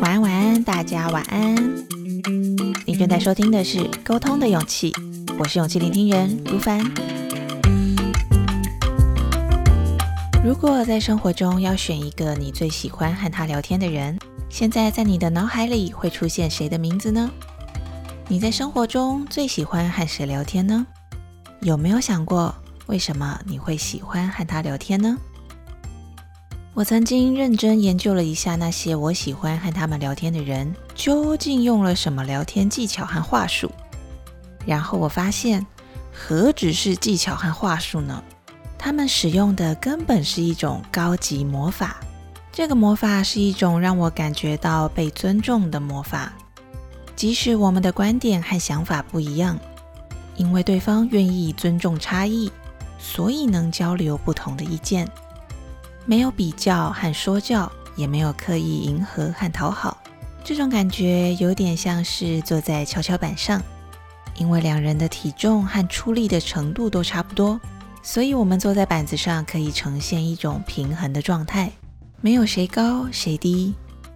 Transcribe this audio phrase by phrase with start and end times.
[0.00, 1.54] 晚安，晚安，大家晚安。
[2.86, 4.90] 你正在收听的是《沟通的勇气》，
[5.38, 6.80] 我是勇气聆听人如凡。
[10.42, 14.18] 如果在生活中要选一个你最喜欢和他聊天的人，
[14.48, 17.30] 现在在你的脑海里会出现谁的名字呢？
[18.28, 20.86] 你在生活中最喜欢和谁聊天呢？
[21.60, 22.54] 有没有想过，
[22.86, 25.18] 为什么你会喜欢和他聊天呢？
[26.78, 33.68] 我曾经认真研究了一下那些我喜欢和他们聊天的人究竟用了什么聊天技巧和话术，
[34.64, 35.66] 然后我发现，
[36.12, 38.22] 何止是技巧和话术呢？
[38.78, 41.96] 他们使用的根本是一种高级魔法。
[42.52, 46.32] 这个魔法是一种让我感觉到被尊重的魔法，
[47.16, 49.58] 即使我们的观点和想法不一样，
[50.36, 52.48] 因为对方愿意尊重差异，
[53.00, 55.08] 所以能交流不同的意见。
[56.08, 60.02] 没有比较和说教，也没有刻意迎合和讨好，
[60.42, 63.62] 这种感觉有点像是坐在跷跷板上，
[64.38, 67.60] 因为两人的体重和出力的程度都差不多，
[68.02, 71.70] 所以我们坐在板子上可以呈现一种平衡的状态，
[72.22, 73.74] 没有谁高谁低，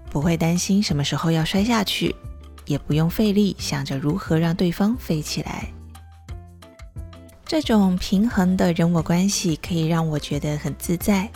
[0.08, 2.16] 不会担心什么时候要摔下去，
[2.64, 5.68] 也不用费力想着如何让对方飞起来。
[7.44, 11.30] 这种平衡的人我关系可以让我觉得很自在。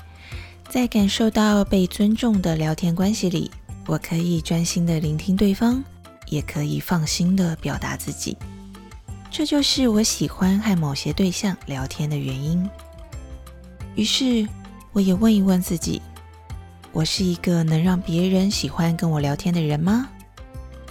[0.68, 3.50] 在感受到被尊重的聊天关系里，
[3.86, 5.82] 我可以专心的聆听对方，
[6.26, 8.36] 也可以放心的表达自己。
[9.30, 12.68] 这就是我喜欢和某些对象聊天的原因。
[13.94, 14.46] 于是，
[14.92, 16.02] 我也问一问自己：
[16.92, 20.08] 我是一个能让别人喜欢跟我聊天的人吗？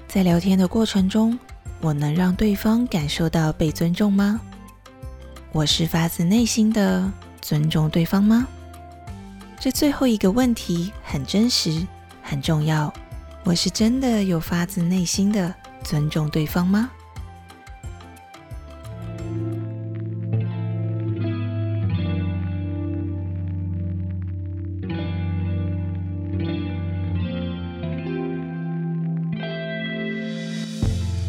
[0.08, 1.38] 在聊天的过程中，
[1.81, 4.40] 我能让对方感受到被尊重吗？
[5.52, 8.48] 我是发自内心的尊重对方吗？
[9.58, 11.86] 这最后一个问题很真实，
[12.22, 12.94] 很重要。
[13.44, 15.53] 我是真的有发自内心的
[15.84, 16.92] 尊重对方吗？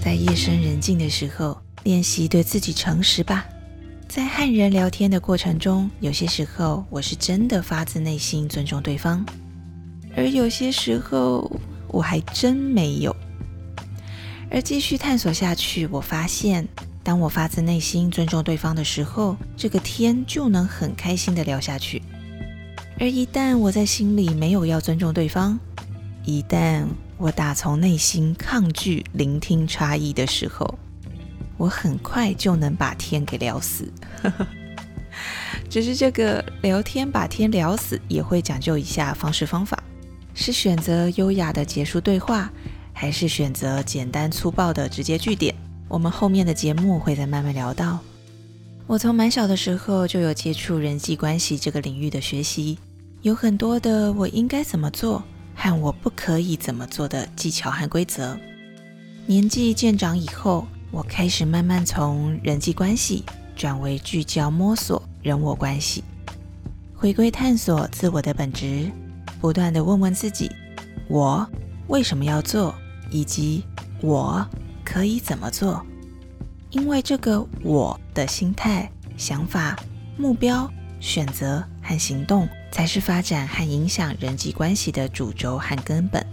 [0.03, 3.47] 在夜深人静的时候，练习对自己诚实吧。
[4.17, 9.23] 在和人聊天的过程中，有些时候我是真的发自内心尊重对方，
[10.17, 13.15] 而有些时候我还真没有。
[14.51, 16.67] 而继续探索下去，我发现，
[17.03, 22.01] 当我发自内心尊重对方的时候，这个天就能很开心的聊下去。
[22.99, 25.61] 而一旦我在心里没有要尊重对方，
[26.25, 26.87] 一旦
[27.19, 30.79] 我打从内心抗拒聆听差异的时候，
[31.59, 33.91] 我很快就能把天给聊死，
[35.71, 39.83] 只是这个聊天把天聊死也会讲究一下方式方法，
[40.35, 42.51] 是选择优雅的结束对话，
[42.93, 45.55] 还是选择简单粗暴的直接句点？
[45.89, 48.01] 我们后面的节目会再慢慢聊到。
[48.87, 52.79] 我从蛮小的时候就有接触人际关系这个领域的学习，
[53.23, 55.25] 有很多的我应该怎么做
[55.55, 58.39] 和我不可以怎么做的技巧和规则。
[59.25, 60.67] 年纪渐长以后。
[60.97, 63.23] 我开始慢慢从人际关系
[63.55, 66.03] 转为聚焦摸索人我关系，
[66.95, 68.91] 回归探索自我的本质，
[69.39, 70.51] 不断的问问自己：
[71.07, 71.47] 我
[71.89, 72.75] 为什么要做，
[73.11, 73.63] 以及
[74.01, 74.49] 我
[74.83, 75.85] 可以怎么做？
[76.71, 79.79] 因为这个我的心态、想法、
[80.17, 80.67] 目标、
[80.99, 86.27] 选择和行动，才是发展和影响人际关系的主轴和根本。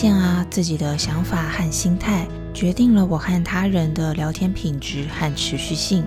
[0.00, 6.04] 现啊，自己的想法和心态决定了我和他人的聊天品质和持续性。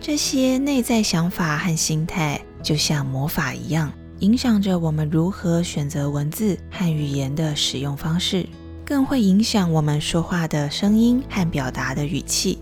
[0.00, 8.48] 这些内在想法和心态就像魔法一样，影响着我们如何选择文字和语言的使用方式，
[8.82, 12.58] 更会影响我们说话的声音和表达的语气，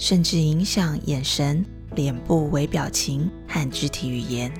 [0.00, 1.64] 甚至影响眼神、
[1.94, 4.52] 脸部微表情和肢体语言。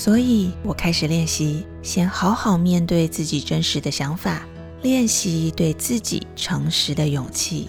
[0.00, 4.46] 所以我开始练习，先好好面对自己真实的想法，
[4.80, 7.68] 练习对自己诚实的勇气。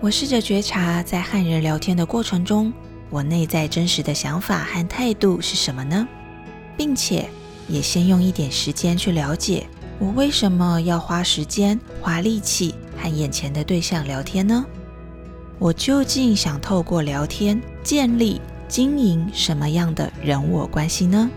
[0.00, 2.72] 我试着觉察，在和人聊天的过程中，
[3.10, 6.08] 我内在真实的想法和态度是什么呢？
[6.74, 7.28] 并且
[7.68, 9.66] 也先用一点时间去了解，
[9.98, 14.64] 我为什么要花时间、花力气和眼前的对象聊天呢？
[15.58, 18.40] 我究竟想透过聊天建立？
[18.68, 21.30] 经营什么样的人我关系呢？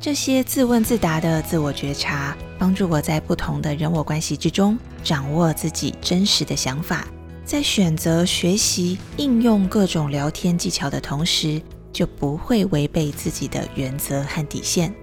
[0.00, 7.06] 这些自问自答的自我觉察，帮助我在不同的人我关系之中掌握自己真实的想法，
[7.44, 11.60] 在选择、学习、应用各种聊天技巧的同时，
[11.92, 14.94] 就不会违背自己的原则和底线。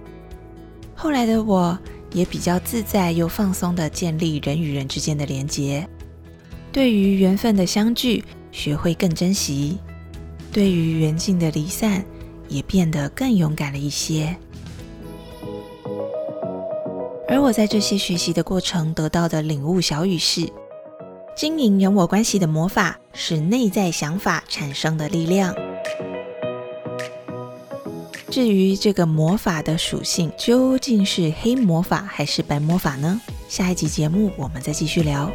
[0.94, 1.78] 后来的我
[2.12, 5.86] 也比较自在又放松地建立人与人之间的连结，
[6.72, 9.78] 对于缘分的相聚，学会更珍惜；
[10.56, 12.02] 对于缘尽的离散，
[12.48, 14.34] 也变得更勇敢了一些。
[17.28, 20.50] 而我在这些学习的过程得到的领悟小语是：
[21.36, 25.54] 经营人我关系的魔法是内在想法产生的力量。
[28.30, 33.20] 至于这个魔法的属性究竟是黑魔法还是白魔法呢？
[33.46, 35.30] 下一集节目我们再继续聊。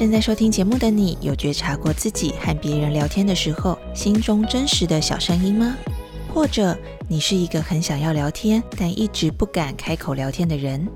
[0.00, 5.76] 正在收听节目的你，有觉察过自己和别人聊天的时候心中真实的小声音吗？
[6.32, 6.74] 或者
[7.06, 10.88] 你是一个很想要聊天，但一直不敢开口聊天的人，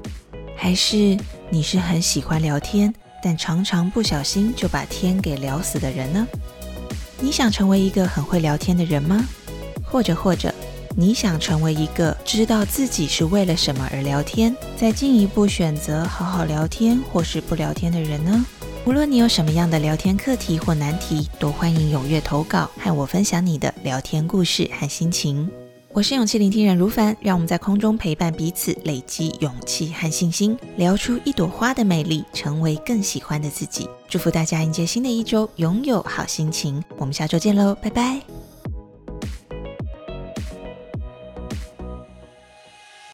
[0.57, 1.19] 还是
[1.51, 2.91] 你是很喜欢聊天，
[3.23, 6.27] 但常常不小心就把天给聊死的人呢？
[7.21, 9.23] 你想成为一个很会聊天的人吗？
[9.85, 10.51] 或者或者
[10.97, 18.47] 你想成为一个知道自己是为了什么而聊天，再进一步选择好好聊天或是不聊天的人呢？
[18.87, 25.51] 无论你有什么样的聊天课题或难题，都欢迎踊跃投稿，和我分享你的聊天故事和心情。
[25.91, 33.89] 我是勇气聆听人如凡，让我们在空中陪伴彼此，累积勇气和信心，聊出一朵花的美丽，成为更喜欢的自己。
[34.07, 36.85] 祝福大家迎接新的一周，拥有好心情。
[36.99, 38.34] 我们下周见喽，拜拜。